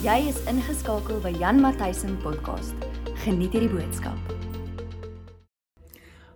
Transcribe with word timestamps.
Jy 0.00 0.30
is 0.30 0.38
ingeskakel 0.48 1.18
by 1.20 1.28
Jan 1.36 1.58
Matthysen 1.60 2.14
podcast. 2.24 2.72
Geniet 3.20 3.52
hierdie 3.52 3.68
boodskap. 3.68 4.16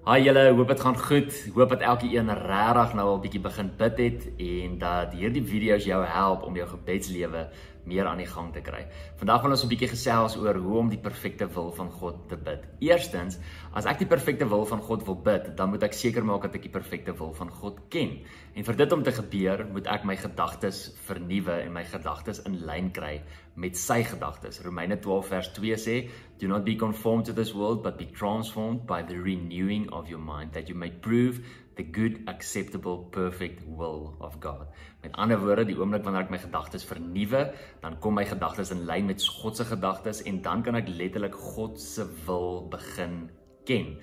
Haai 0.04 0.18
julle, 0.20 0.42
hoop 0.52 0.68
dit 0.68 0.82
gaan 0.84 0.98
goed. 1.00 1.38
Hoop 1.54 1.72
dat 1.72 1.80
elke 1.80 2.10
een 2.12 2.28
regtig 2.28 2.92
nou 2.98 3.06
al 3.14 3.22
bietjie 3.22 3.40
begin 3.46 3.70
bid 3.78 4.02
het 4.02 4.26
en 4.36 4.74
dat 4.82 5.16
hierdie 5.16 5.46
video's 5.48 5.88
jou 5.88 6.02
help 6.04 6.44
om 6.44 6.60
jou 6.60 6.66
gebedslewe 6.74 7.46
meer 7.86 8.06
aan 8.06 8.20
die 8.22 8.28
gang 8.28 8.52
te 8.52 8.62
kry. 8.64 8.86
Vandag 9.20 9.42
wil 9.42 9.54
ons 9.56 9.64
'n 9.64 9.68
bietjie 9.68 9.88
gesels 9.88 10.36
oor 10.36 10.54
hoe 10.54 10.78
om 10.78 10.88
die 10.88 10.98
perfekte 10.98 11.46
wil 11.46 11.70
van 11.72 11.90
God 11.90 12.28
te 12.28 12.36
bid. 12.36 12.64
Eerstens, 12.80 13.38
as 13.72 13.86
ek 13.86 13.98
die 13.98 14.06
perfekte 14.06 14.48
wil 14.48 14.64
van 14.66 14.80
God 14.80 15.06
wil 15.06 15.16
bid, 15.16 15.56
dan 15.56 15.70
moet 15.70 15.82
ek 15.82 15.92
seker 15.92 16.24
maak 16.24 16.42
dat 16.42 16.54
ek 16.54 16.62
die 16.62 16.80
perfekte 16.80 17.12
wil 17.18 17.32
van 17.32 17.50
God 17.50 17.80
ken. 17.90 18.20
En 18.54 18.64
vir 18.64 18.76
dit 18.76 18.92
om 18.92 19.02
te 19.02 19.12
gebeur, 19.12 19.66
moet 19.72 19.86
ek 19.86 20.04
my 20.04 20.16
gedagtes 20.16 20.94
vernuwe 21.06 21.62
en 21.62 21.72
my 21.72 21.84
gedagtes 21.84 22.42
in 22.46 22.66
lyn 22.66 22.90
kry 22.90 23.22
met 23.56 23.76
sy 23.76 24.02
gedagtes. 24.02 24.60
Romeine 24.64 24.96
12 24.98 25.26
vers 25.26 25.48
2 25.52 25.76
sê, 25.76 26.10
"Do 26.38 26.48
not 26.48 26.64
be 26.64 26.76
conformed 26.76 27.24
to 27.26 27.32
this 27.32 27.52
world, 27.52 27.82
but 27.82 27.96
be 27.96 28.06
transformed 28.06 28.86
by 28.86 29.02
the 29.02 29.16
renewing 29.16 29.92
of 29.92 30.08
your 30.08 30.20
mind, 30.20 30.52
that 30.52 30.68
you 30.68 30.74
may 30.74 30.90
prove 30.90 31.40
the 31.76 31.84
good, 31.84 32.20
acceptable, 32.26 33.04
perfect 33.10 33.62
will 33.66 34.16
of 34.20 34.40
God." 34.40 34.66
Met 35.02 35.16
ander 35.20 35.38
woorde, 35.38 35.64
die 35.64 35.76
oomblik 35.76 36.04
wanneer 36.04 36.24
ek 36.24 36.30
my 36.30 36.38
gedagtes 36.38 36.84
vernuwe, 36.84 37.54
dan 37.80 37.98
kom 38.00 38.14
my 38.14 38.24
gedagtes 38.24 38.70
in 38.70 38.86
lyn 38.86 39.06
met 39.06 39.22
God 39.40 39.56
se 39.56 39.64
gedagtes 39.64 40.22
en 40.22 40.42
dan 40.42 40.62
kan 40.62 40.74
ek 40.74 40.88
letterlik 40.88 41.34
God 41.34 41.80
se 41.80 42.06
wil 42.26 42.68
begin 42.68 43.30
ken. 43.64 43.98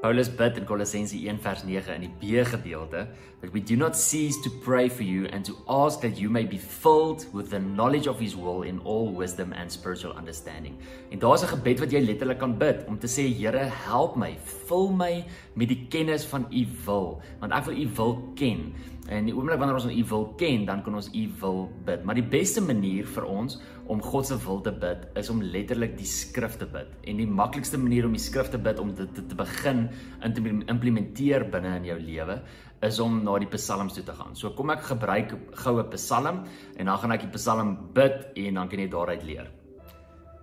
Paulus 0.00 0.28
bid 0.28 0.56
in 0.56 0.64
Kolossense 0.64 1.16
1 1.18 1.40
vers 1.42 1.64
9 1.64 1.94
in 1.96 2.04
die 2.04 2.12
B 2.20 2.44
gedeelte 2.46 3.08
that 3.40 3.52
we 3.52 3.58
do 3.58 3.74
not 3.74 3.96
cease 3.96 4.36
to 4.44 4.50
pray 4.62 4.88
for 4.88 5.02
you 5.02 5.26
and 5.32 5.44
to 5.44 5.56
ask 5.68 6.00
that 6.02 6.16
you 6.16 6.30
may 6.30 6.44
be 6.44 6.56
filled 6.56 7.26
with 7.32 7.50
the 7.50 7.58
knowledge 7.58 8.06
of 8.06 8.20
his 8.20 8.36
will 8.36 8.62
in 8.62 8.78
all 8.84 9.10
wisdom 9.10 9.52
and 9.52 9.72
spiritual 9.72 10.14
understanding. 10.14 10.78
En 11.10 11.18
daar's 11.18 11.42
'n 11.42 11.48
gebed 11.48 11.80
wat 11.80 11.90
jy 11.90 12.00
letterlik 12.00 12.38
kan 12.38 12.58
bid 12.58 12.86
om 12.86 12.98
te 12.98 13.08
sê 13.08 13.26
Here, 13.26 13.58
help 13.58 14.14
my, 14.16 14.38
vul 14.68 14.92
my 14.92 15.24
met 15.54 15.68
die 15.68 15.86
kennis 15.90 16.24
van 16.24 16.46
u 16.50 16.66
wil, 16.84 17.20
want 17.40 17.52
ek 17.52 17.64
wil 17.64 17.76
u 17.76 17.88
wil 17.96 18.32
ken. 18.34 18.74
En 19.08 19.24
die 19.24 19.32
oomblik 19.32 19.56
wanneer 19.60 19.78
ons 19.78 19.88
u 19.88 20.04
wil 20.10 20.26
ken, 20.40 20.66
dan 20.68 20.82
kan 20.84 20.98
ons 20.98 21.08
u 21.16 21.22
wil 21.40 21.62
bid. 21.86 22.02
Maar 22.04 22.18
die 22.18 22.26
beste 22.28 22.60
manier 22.60 23.08
vir 23.08 23.24
ons 23.24 23.56
om 23.88 24.02
God 24.04 24.28
se 24.28 24.36
wil 24.44 24.60
te 24.60 24.72
bid 24.72 25.06
is 25.16 25.30
om 25.32 25.40
letterlik 25.40 25.96
die 25.96 26.08
skrif 26.08 26.58
te 26.60 26.68
bid. 26.68 26.90
En 27.08 27.20
die 27.22 27.28
maklikste 27.40 27.80
manier 27.80 28.04
om 28.04 28.12
die 28.12 28.22
skrif 28.22 28.52
te 28.52 28.60
bid 28.60 28.80
om 28.82 28.92
dit 28.92 29.08
te, 29.08 29.22
te, 29.22 29.26
te 29.30 29.38
begin 29.38 29.86
in 30.26 30.36
te 30.36 30.44
implementeer 30.74 31.48
binne 31.48 31.78
in 31.80 31.88
jou 31.88 31.98
lewe 32.02 32.40
is 32.84 33.00
om 33.02 33.22
na 33.24 33.38
die 33.42 33.50
psalms 33.50 33.96
toe 33.96 34.04
te 34.06 34.14
gaan. 34.14 34.36
So 34.38 34.52
kom 34.54 34.70
ek 34.74 34.84
gebruik 34.92 35.32
goue 35.64 35.86
psalm 35.96 36.44
en 36.76 36.92
dan 36.92 37.00
gaan 37.00 37.16
ek 37.16 37.24
die 37.26 37.36
psalm 37.38 37.78
bid 37.96 38.28
en 38.36 38.60
dan 38.60 38.68
kan 38.68 38.84
jy 38.84 38.90
daaruit 38.92 39.24
leer. 39.26 39.48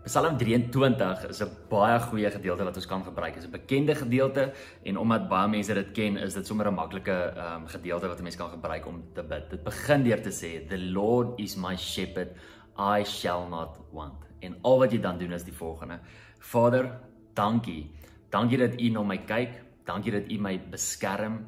Psalm 0.06 0.38
23 0.38 1.30
is 1.30 1.42
'n 1.42 1.50
baie 1.70 2.00
goeie 2.00 2.30
gedeelte 2.30 2.64
wat 2.64 2.76
ons 2.76 2.86
kan 2.86 3.04
gebruik. 3.04 3.34
Dit 3.34 3.44
is 3.44 3.50
'n 3.50 3.52
bekende 3.52 3.96
gedeelte 3.96 4.54
en 4.84 4.98
omdat 4.98 5.28
baie 5.30 5.50
mense 5.50 5.74
dit 5.74 5.92
ken, 5.94 6.18
is 6.18 6.34
dit 6.34 6.46
sommer 6.46 6.68
'n 6.68 6.76
maklike 6.76 7.34
ehm 7.36 7.62
um, 7.62 7.68
gedeelte 7.68 8.08
wat 8.08 8.20
'n 8.20 8.24
mens 8.24 8.36
kan 8.36 8.50
gebruik 8.50 8.86
om 8.86 9.04
te 9.14 9.24
bid. 9.24 9.50
Dit 9.50 9.64
begin 9.64 10.04
deur 10.04 10.22
te 10.22 10.30
sê, 10.30 10.68
"The 10.68 10.78
Lord 10.78 11.40
is 11.40 11.56
my 11.56 11.76
shepherd, 11.76 12.30
I 12.78 13.04
shall 13.04 13.48
not 13.50 13.80
want." 13.92 14.14
En 14.42 14.56
al 14.62 14.78
wat 14.80 14.92
jy 14.92 15.00
dan 15.00 15.18
doen 15.18 15.32
is 15.32 15.44
die 15.44 15.54
volgende: 15.54 16.00
Vader, 16.40 17.00
dankie. 17.34 17.92
Dankie 18.30 18.58
dat 18.58 18.82
U 18.82 18.90
na 18.90 19.04
my 19.04 19.18
kyk. 19.18 19.64
Dankie 19.86 20.12
dat 20.12 20.32
U 20.32 20.38
my 20.38 20.62
beskerm. 20.70 21.46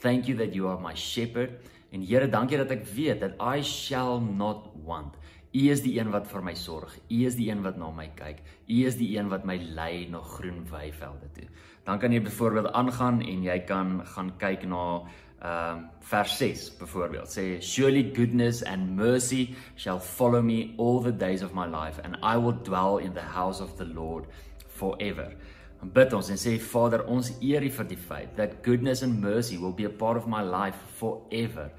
Thank 0.00 0.24
you 0.24 0.36
that 0.38 0.54
you 0.54 0.68
are 0.68 0.80
my 0.80 0.96
shepherd. 0.96 1.50
En 1.90 2.02
Here, 2.02 2.28
dankie 2.28 2.56
dat 2.56 2.70
ek 2.70 2.86
weet 2.86 3.20
dat 3.20 3.32
I 3.56 3.62
shall 3.62 4.20
not 4.20 4.68
want. 4.84 5.16
U 5.52 5.62
is 5.70 5.80
die 5.82 5.96
een 5.98 6.12
wat 6.14 6.28
vir 6.30 6.44
my 6.46 6.54
sorg. 6.54 6.92
U 7.10 7.16
is 7.26 7.34
die 7.34 7.48
een 7.50 7.64
wat 7.64 7.78
na 7.78 7.88
my 7.90 8.06
kyk. 8.14 8.38
U 8.70 8.76
is 8.86 8.94
die 9.00 9.08
een 9.16 9.30
wat 9.32 9.46
my 9.48 9.56
lei 9.74 10.06
na 10.10 10.20
groen 10.22 10.62
weivelde 10.70 11.26
toe. 11.34 11.48
Dan 11.84 11.98
kan 11.98 12.12
jy 12.14 12.20
byvoorbeeld 12.22 12.70
aangaan 12.78 13.18
en 13.20 13.42
jy 13.42 13.58
kan 13.66 13.98
gaan 14.14 14.30
kyk 14.38 14.68
na 14.70 14.84
ehm 15.40 15.76
um, 15.76 15.84
vers 16.04 16.36
6 16.36 16.76
byvoorbeeld. 16.78 17.28
Sê 17.32 17.62
surely 17.64 18.12
goodness 18.14 18.62
and 18.62 18.96
mercy 18.96 19.56
shall 19.74 19.98
follow 19.98 20.42
me 20.42 20.74
all 20.76 21.00
the 21.00 21.16
days 21.16 21.42
of 21.42 21.54
my 21.54 21.66
life 21.66 21.98
and 22.04 22.16
I 22.22 22.36
will 22.36 22.56
dwell 22.62 22.98
in 22.98 23.14
the 23.14 23.24
house 23.34 23.62
of 23.62 23.76
the 23.76 23.86
Lord 23.86 24.26
forever. 24.68 25.32
En 25.82 25.88
bid 25.92 26.12
ons 26.12 26.28
en 26.28 26.36
sê 26.36 26.58
Vader, 26.60 27.06
ons 27.08 27.32
eer 27.40 27.64
U 27.64 27.70
vir 27.70 27.88
die 27.88 27.96
feit 27.96 28.36
that 28.36 28.60
goodness 28.62 29.02
and 29.02 29.20
mercy 29.20 29.56
will 29.56 29.72
be 29.72 29.86
a 29.88 29.96
part 30.02 30.20
of 30.20 30.28
my 30.28 30.42
life 30.44 30.76
forever. 30.98 31.70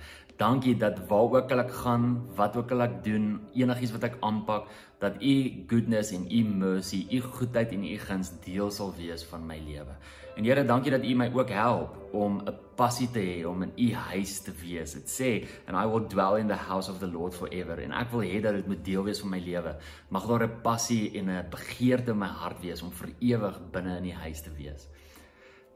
Dankie 0.41 0.73
dat 0.77 0.97
waar 1.05 1.35
ook 1.37 1.51
al 1.53 1.59
ek 1.61 1.73
gaan, 1.83 2.05
wat 2.33 2.55
ook 2.57 2.71
al 2.73 2.81
ek 2.87 2.95
doen, 3.05 3.25
enigiets 3.53 3.91
wat 3.93 4.07
ek 4.07 4.15
aanpak, 4.25 4.71
dat 4.97 5.19
u 5.21 5.33
goodness 5.69 6.09
en 6.17 6.23
u 6.25 6.39
mercy, 6.49 7.03
u 7.13 7.19
goedheid 7.21 7.75
en 7.75 7.83
u 7.85 7.97
guns 8.01 8.31
deel 8.41 8.71
sal 8.73 8.89
wees 8.97 9.21
van 9.29 9.45
my 9.45 9.59
lewe. 9.61 9.93
En 10.33 10.47
Here, 10.47 10.63
dankie 10.65 10.91
dat 10.91 11.05
u 11.05 11.13
my 11.13 11.27
ook 11.33 11.53
help 11.53 11.93
om 12.17 12.41
'n 12.41 12.57
passie 12.75 13.09
te 13.11 13.19
hê 13.19 13.45
om 13.45 13.61
in 13.61 13.73
u 13.77 13.93
huis 13.93 14.39
te 14.41 14.51
wees. 14.51 14.93
Dit 14.93 15.09
sê, 15.09 15.45
and 15.67 15.77
I 15.77 15.85
will 15.85 16.07
dwell 16.07 16.39
in 16.39 16.47
the 16.47 16.57
house 16.57 16.89
of 16.91 16.97
the 16.97 17.11
Lord 17.11 17.35
forever. 17.35 17.77
En 17.77 17.91
ek 17.91 18.09
wil 18.11 18.21
hê 18.21 18.41
dat 18.41 18.53
dit 18.53 18.67
moet 18.67 18.85
deel 18.85 19.03
wees 19.03 19.19
van 19.19 19.29
my 19.29 19.39
lewe. 19.39 19.75
Mag 20.09 20.25
daar 20.25 20.47
'n 20.47 20.61
passie 20.61 21.11
en 21.19 21.29
'n 21.29 21.49
begeerte 21.49 22.11
in 22.11 22.17
my 22.17 22.27
hart 22.27 22.61
wees 22.61 22.81
om 22.81 22.91
vir 22.91 23.09
ewig 23.19 23.59
binne 23.71 23.97
in 23.97 24.03
die 24.03 24.15
huis 24.15 24.41
te 24.41 24.49
wees. 24.57 24.87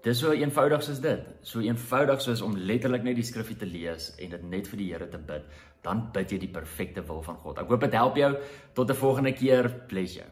Dis 0.05 0.19
so 0.21 0.35
eenvoudig 0.37 0.83
soos 0.85 0.99
dit. 1.01 1.21
So 1.41 1.63
eenvoudig 1.65 2.21
soos 2.21 2.41
om 2.45 2.53
letterlik 2.69 3.01
net 3.07 3.17
die 3.17 3.25
skrifgie 3.25 3.57
te 3.57 3.65
lees 3.65 4.11
en 4.21 4.35
dit 4.35 4.43
net 4.51 4.67
vir 4.69 4.77
die 4.77 4.89
Here 4.91 5.07
te 5.09 5.17
bid. 5.17 5.47
Dan 5.81 6.03
bid 6.13 6.29
jy 6.29 6.37
die 6.43 6.51
perfekte 6.53 7.01
wil 7.07 7.23
van 7.25 7.39
God. 7.41 7.57
Ek 7.57 7.73
hoop 7.73 7.81
dit 7.81 7.97
help 7.97 8.19
jou. 8.21 8.35
Tot 8.77 8.89
'n 8.89 9.01
volgende 9.01 9.33
keer. 9.33 9.71
You. 9.89 10.25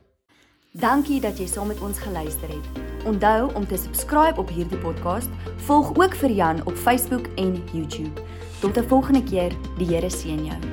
Dankie 0.73 1.19
dat 1.21 1.37
jy 1.37 1.47
saam 1.47 1.67
met 1.67 1.81
ons 1.81 1.99
geluister 1.99 2.49
het. 2.49 3.05
Onthou 3.05 3.53
om 3.55 3.65
te 3.67 3.77
subscribe 3.77 4.39
op 4.39 4.49
hierdie 4.49 4.77
podcast. 4.77 5.29
Volg 5.65 5.97
ook 5.97 6.15
vir 6.15 6.29
Jan 6.29 6.65
op 6.65 6.75
Facebook 6.75 7.27
en 7.35 7.63
YouTube. 7.73 8.21
Tot 8.61 8.77
'n 8.77 8.87
volgende 8.87 9.23
keer. 9.23 9.51
Die 9.77 9.87
Here 9.87 10.09
seën 10.09 10.45
jou. 10.45 10.72